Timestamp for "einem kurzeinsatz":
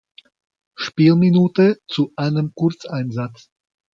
2.15-3.49